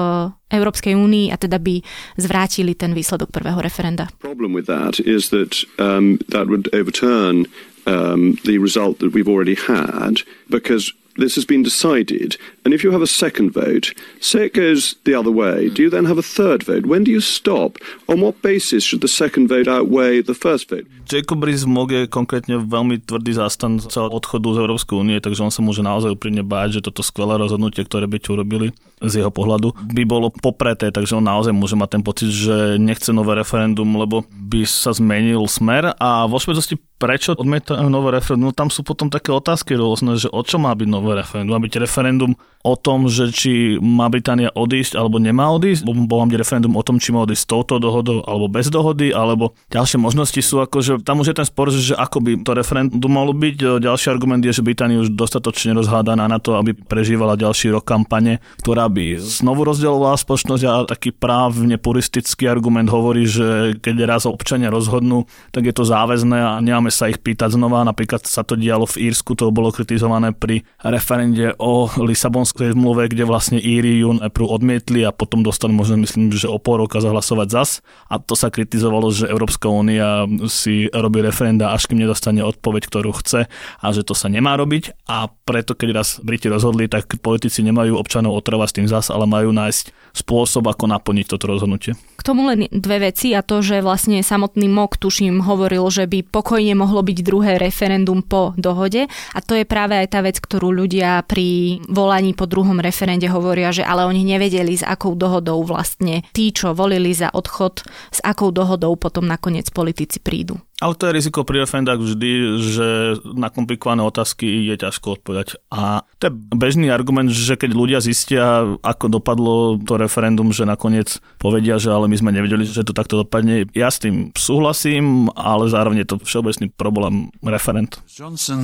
Európskej 0.53 0.93
únii 0.93 1.33
a 1.33 1.37
teda 1.37 1.57
by 1.61 1.81
zvrátili 2.17 2.73
ten 2.77 2.93
výsledok 2.93 3.33
prvého 3.33 3.57
referenda. 3.61 4.09
Problem 4.21 4.53
with 4.53 4.69
that 4.69 4.99
is 5.01 5.33
that 5.33 5.65
um, 5.81 6.21
that 6.29 6.45
would 6.49 6.69
overturn 6.73 7.49
um, 7.89 8.37
the 8.45 8.57
result 8.57 8.99
that 8.99 9.13
we've 9.13 9.27
already 9.27 9.55
had 9.55 10.21
because 10.49 10.93
this 11.17 11.35
has 11.35 11.45
been 11.45 11.63
decided. 11.63 12.37
And 12.65 12.73
if 12.73 12.83
you 12.83 12.91
have 12.91 13.01
a 13.01 13.09
second 13.09 13.51
vote, 13.51 13.93
say 14.21 14.45
it 14.45 14.53
goes 14.53 14.95
the 15.05 15.15
other 15.15 15.31
way, 15.31 15.69
do 15.69 15.81
you 15.81 15.89
then 15.89 16.05
have 16.05 16.17
a 16.17 16.25
third 16.25 16.63
vote? 16.63 16.85
When 16.85 17.03
do 17.03 17.11
you 17.11 17.21
stop? 17.21 17.77
On 18.07 18.21
what 18.21 18.41
basis 18.41 18.83
should 18.83 19.01
the 19.01 19.11
second 19.11 19.47
vote 19.47 19.67
outweigh 19.67 20.21
the 20.21 20.37
first 20.37 20.69
vote? 20.69 20.85
Jacob 21.09 21.41
Rees-Mogg 21.41 21.89
je 21.89 22.03
konkrétne 22.05 22.61
veľmi 22.61 23.01
tvrdý 23.01 23.33
zástanca 23.33 24.05
odchodu 24.05 24.53
z 24.53 24.61
Európskej 24.61 24.95
únie, 25.01 25.17
takže 25.17 25.41
on 25.41 25.49
sa 25.49 25.65
môže 25.65 25.81
naozaj 25.81 26.13
úprimne 26.13 26.45
báť, 26.45 26.79
že 26.79 26.85
toto 26.85 27.01
skvelé 27.01 27.39
rozhodnutie, 27.41 27.81
ktoré 27.81 28.05
by 28.05 28.17
tu 28.21 28.37
urobili 28.37 28.69
z 29.01 29.23
jeho 29.23 29.31
pohľadu, 29.31 29.73
by 29.89 30.03
bolo 30.05 30.29
popreté, 30.29 30.91
takže 30.91 31.17
on 31.17 31.25
naozaj 31.25 31.55
môže 31.55 31.73
mať 31.79 31.89
ten 31.97 32.03
pocit, 32.03 32.29
že 32.29 32.77
nechce 32.77 33.09
nové 33.15 33.33
referendum, 33.33 33.87
lebo 33.95 34.27
by 34.29 34.67
sa 34.67 34.91
zmenil 34.91 35.47
smer 35.47 35.95
a 35.97 36.27
vo 36.27 36.37
Švedosti 36.37 36.77
prečo 36.99 37.31
odmietajú 37.31 37.87
nové 37.87 38.19
referendum? 38.19 38.51
No 38.51 38.55
tam 38.55 38.67
sú 38.67 38.83
potom 38.83 39.07
také 39.07 39.31
otázky 39.31 39.79
rôzne, 39.79 40.19
že 40.19 40.27
o 40.27 40.43
čo 40.43 40.59
má 40.59 40.75
byť 40.75 40.87
nové 40.91 40.98
referendum? 41.03 41.55
Má 41.55 41.61
byť 41.61 41.73
referendum 41.79 42.31
o 42.59 42.75
tom, 42.75 43.07
že 43.07 43.31
či 43.31 43.79
má 43.79 44.11
Británia 44.11 44.51
odísť 44.51 44.99
alebo 44.99 45.15
nemá 45.15 45.47
odísť, 45.55 45.87
bolo 45.87 46.27
byť 46.27 46.35
referendum 46.35 46.75
o 46.75 46.83
tom, 46.83 46.99
či 46.99 47.15
má 47.15 47.23
odísť 47.23 47.43
s 47.43 47.47
touto 47.47 47.79
dohodou 47.79 48.19
alebo 48.27 48.51
bez 48.51 48.67
dohody, 48.67 49.15
alebo 49.15 49.55
ďalšie 49.71 49.95
možnosti 49.95 50.43
sú 50.43 50.59
ako, 50.59 50.77
že 50.83 50.91
tam 50.99 51.23
už 51.23 51.31
je 51.31 51.39
ten 51.39 51.47
spor, 51.47 51.71
že 51.71 51.95
ako 51.95 52.19
by 52.19 52.31
to 52.43 52.51
referendum 52.51 53.07
malo 53.07 53.31
byť. 53.31 53.79
Ďalší 53.79 54.11
argument 54.11 54.43
je, 54.43 54.51
že 54.51 54.65
Británia 54.65 54.99
už 54.99 55.15
dostatočne 55.15 55.71
rozhádaná 55.71 56.27
na 56.27 56.35
to, 56.43 56.59
aby 56.59 56.75
prežívala 56.75 57.39
ďalší 57.39 57.71
rok 57.71 57.87
kampane, 57.87 58.43
ktorá 58.59 58.91
by 58.91 59.15
znovu 59.23 59.63
rozdelovala 59.63 60.19
spoločnosť 60.19 60.63
a 60.67 60.83
taký 60.83 61.15
právne 61.15 61.79
puristický 61.79 62.51
argument 62.51 62.91
hovorí, 62.91 63.23
že 63.23 63.79
keď 63.79 63.95
raz 64.03 64.27
občania 64.27 64.67
rozhodnú, 64.67 65.23
tak 65.55 65.63
je 65.63 65.71
to 65.71 65.87
záväzné 65.87 66.35
a 66.35 66.59
nemáme 66.59 66.91
sa 66.91 67.07
ich 67.07 67.23
pýtať 67.23 67.55
znova. 67.55 67.87
Napríklad 67.87 68.27
sa 68.27 68.43
to 68.43 68.59
dialo 68.59 68.83
v 68.83 69.07
Írsku, 69.07 69.31
to 69.39 69.47
bolo 69.47 69.71
kritizované 69.71 70.35
pri 70.35 70.67
referende 70.83 71.55
o 71.55 71.87
Lisabon 72.03 72.48
Lisabonskej 72.49 72.73
zmluve, 72.73 73.05
kde 73.13 73.23
vlastne 73.29 73.59
Íri 73.61 74.01
ju 74.01 74.17
najprv 74.17 74.45
odmietli 74.49 75.05
a 75.05 75.13
potom 75.13 75.45
dostali 75.45 75.69
možno 75.69 76.01
myslím, 76.01 76.33
že 76.33 76.49
o 76.49 76.57
pol 76.57 76.81
roka 76.81 76.97
zahlasovať 76.97 77.47
zas. 77.53 77.85
A 78.09 78.17
to 78.17 78.33
sa 78.33 78.49
kritizovalo, 78.49 79.13
že 79.13 79.29
Európska 79.29 79.69
únia 79.69 80.25
si 80.49 80.89
robí 80.89 81.21
referenda, 81.21 81.69
až 81.69 81.85
kým 81.85 82.01
nedostane 82.01 82.41
odpoveď, 82.41 82.89
ktorú 82.89 83.13
chce 83.21 83.45
a 83.53 83.85
že 83.93 84.01
to 84.01 84.17
sa 84.17 84.33
nemá 84.33 84.57
robiť. 84.57 85.05
A 85.05 85.29
preto, 85.29 85.77
keď 85.77 85.89
raz 85.93 86.17
Briti 86.25 86.49
rozhodli, 86.49 86.89
tak 86.89 87.21
politici 87.21 87.61
nemajú 87.61 87.93
občanov 88.01 88.33
otravať 88.41 88.67
s 88.69 88.75
tým 88.81 88.87
zas, 88.89 89.13
ale 89.13 89.29
majú 89.29 89.53
nájsť 89.53 89.93
spôsob, 90.17 90.65
ako 90.65 90.89
naplniť 90.89 91.25
toto 91.29 91.45
rozhodnutie. 91.45 91.93
K 92.17 92.21
tomu 92.25 92.49
len 92.49 92.65
dve 92.73 93.13
veci 93.13 93.37
a 93.37 93.45
to, 93.45 93.61
že 93.61 93.85
vlastne 93.85 94.25
samotný 94.25 94.65
MOK, 94.65 94.97
tuším, 94.97 95.45
hovoril, 95.45 95.85
že 95.93 96.09
by 96.09 96.25
pokojne 96.25 96.73
mohlo 96.73 97.05
byť 97.05 97.17
druhé 97.21 97.51
referendum 97.61 98.25
po 98.25 98.57
dohode 98.57 99.05
a 99.07 99.39
to 99.39 99.53
je 99.53 99.69
práve 99.69 99.93
aj 99.95 100.07
tá 100.11 100.19
vec, 100.25 100.41
ktorú 100.41 100.73
ľudia 100.73 101.21
pri 101.29 101.79
volaní 101.87 102.33
po 102.39 102.47
druhom 102.47 102.79
referende 102.79 103.27
hovoria, 103.27 103.75
že 103.75 103.83
ale 103.83 104.07
oni 104.07 104.23
nevedeli, 104.23 104.79
s 104.79 104.87
akou 104.87 105.19
dohodou 105.19 105.59
vlastne 105.67 106.23
tí, 106.31 106.55
čo 106.55 106.71
volili 106.71 107.11
za 107.11 107.27
odchod, 107.35 107.83
s 108.15 108.23
akou 108.23 108.55
dohodou 108.55 108.95
potom 108.95 109.27
nakoniec 109.27 109.67
politici 109.75 110.23
prídu. 110.23 110.55
Ale 110.79 110.95
to 110.95 111.11
je 111.11 111.15
riziko 111.19 111.43
pri 111.43 111.67
referendách 111.67 111.99
vždy, 111.99 112.31
že 112.63 112.87
na 113.35 113.51
komplikované 113.51 113.99
otázky 113.99 114.47
je 114.71 114.79
ťažko 114.79 115.19
odpovedať. 115.19 115.59
A 115.67 116.07
to 116.23 116.31
je 116.31 116.33
bežný 116.55 116.87
argument, 116.87 117.27
že 117.27 117.59
keď 117.59 117.75
ľudia 117.75 117.99
zistia, 117.99 118.63
ako 118.79 119.11
dopadlo 119.11 119.75
to 119.83 119.99
referendum, 119.99 120.55
že 120.55 120.63
nakoniec 120.63 121.19
povedia, 121.35 121.75
že 121.75 121.91
ale 121.91 122.07
my 122.07 122.15
sme 122.15 122.31
nevedeli, 122.31 122.63
že 122.63 122.87
to 122.87 122.95
takto 122.95 123.27
dopadne. 123.27 123.67
Ja 123.75 123.91
s 123.91 123.99
tým 123.99 124.31
súhlasím, 124.39 125.27
ale 125.35 125.67
zároveň 125.67 126.07
je 126.07 126.15
to 126.15 126.23
všeobecný 126.23 126.71
problém 126.71 127.27
referent. 127.43 127.99
Johnson, 128.07 128.63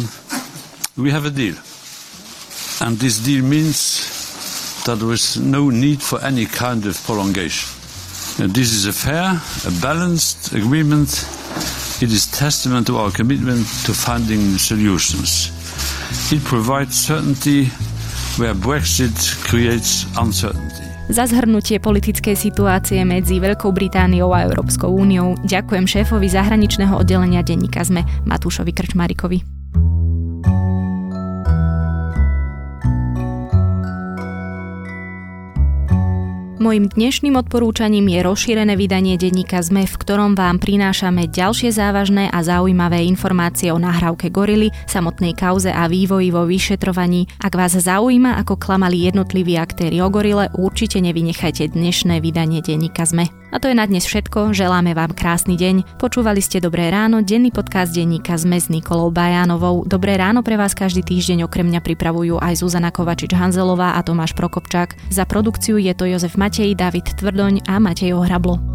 we 0.95 1.11
have 1.11 1.27
a 1.27 1.33
deal. 1.35 1.59
And 2.81 2.99
this 2.99 3.19
deal 3.19 3.43
means 3.43 4.83
that 4.85 4.99
there 4.99 5.11
is 5.11 5.37
no 5.37 5.69
need 5.69 6.01
for 6.01 6.21
any 6.21 6.45
kind 6.45 6.85
of 6.85 6.99
prolongation. 7.05 7.69
And 8.39 8.53
this 8.53 8.73
is 8.73 8.85
a 8.85 8.93
fair, 8.93 9.39
a 9.65 9.71
balanced 9.81 10.53
agreement. 10.53 11.23
It 12.01 12.11
is 12.11 12.27
testament 12.27 12.87
to 12.87 12.97
our 12.97 13.11
commitment 13.11 13.65
to 13.85 13.93
finding 13.93 14.57
solutions. 14.57 15.51
It 16.31 16.43
provides 16.43 16.99
certainty 16.99 17.71
where 18.37 18.53
Brexit 18.53 19.15
creates 19.47 20.05
uncertainty. 20.19 20.83
Za 21.05 21.29
zhrnutie 21.29 21.77
politickej 21.77 22.33
situácie 22.33 23.05
medzi 23.05 23.37
Veľkou 23.37 23.69
Britániou 23.69 24.33
a 24.33 24.41
Európskou 24.49 24.89
úniou 24.89 25.37
ďakujem 25.45 25.85
šéfovi 25.85 26.25
zahraničného 26.33 26.97
oddelenia 26.97 27.45
denníka 27.45 27.85
ZME 27.85 28.25
Matúšovi 28.25 28.73
Krčmarikovi. 28.73 29.54
Mojím 36.65 36.89
dnešným 36.89 37.37
odporúčaním 37.37 38.09
je 38.09 38.25
rozšírené 38.25 38.73
vydanie 38.73 39.21
denníka 39.21 39.61
ZME, 39.61 39.85
v 39.85 40.01
ktorom 40.01 40.33
vám 40.33 40.57
prinášame 40.57 41.29
ďalšie 41.29 41.69
závažné 41.69 42.33
a 42.33 42.41
zaujímavé 42.41 43.05
informácie 43.05 43.69
o 43.69 43.77
nahrávke 43.77 44.33
gorily, 44.33 44.73
samotnej 44.89 45.37
kauze 45.37 45.69
a 45.69 45.85
vývoji 45.85 46.33
vo 46.33 46.41
vyšetrovaní. 46.49 47.29
Ak 47.37 47.53
vás 47.53 47.77
zaujíma, 47.77 48.41
ako 48.41 48.57
klamali 48.57 49.05
jednotliví 49.05 49.61
aktéri 49.61 50.01
o 50.01 50.09
gorile, 50.09 50.49
určite 50.57 50.97
nevynechajte 51.05 51.69
dnešné 51.69 52.17
vydanie 52.17 52.65
denníka 52.65 53.05
ZME. 53.05 53.44
A 53.55 53.59
to 53.63 53.71
je 53.71 53.79
na 53.79 53.87
dnes 53.87 54.03
všetko, 54.03 54.51
želáme 54.51 54.91
vám 54.91 55.15
krásny 55.15 55.55
deň. 55.55 55.95
Počúvali 55.95 56.43
ste 56.43 56.59
Dobré 56.59 56.91
ráno, 56.91 57.23
denný 57.23 57.55
podcast 57.55 57.95
denníka 57.95 58.35
ZME 58.35 58.59
s 58.59 58.67
Nikolou 58.67 59.15
Bajánovou. 59.15 59.87
Dobré 59.87 60.19
ráno 60.19 60.43
pre 60.43 60.59
vás 60.59 60.75
každý 60.75 61.07
týždeň 61.07 61.47
okrem 61.47 61.71
mňa 61.71 61.79
pripravujú 61.79 62.35
aj 62.35 62.51
Zuzana 62.59 62.91
Kovačič-Hanzelová 62.91 63.95
a 63.95 64.03
Tomáš 64.03 64.35
Prokopčák. 64.35 64.99
Za 65.07 65.23
produkciu 65.23 65.79
je 65.79 65.95
to 65.95 66.03
Jozef 66.03 66.35
Matej, 66.35 66.75
David 66.75 67.15
Tvrdoň 67.15 67.63
a 67.71 67.79
Matej 67.79 68.11
Ohrablo. 68.11 68.74